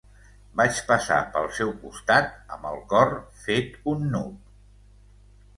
Vaig 0.59 0.79
passar 0.91 1.17
pel 1.35 1.45
seu 1.57 1.75
costat 1.83 2.33
amb 2.57 2.67
el 2.71 2.81
cor 2.95 3.15
fet 3.45 3.79
un 3.93 4.05
nuc. 4.17 4.59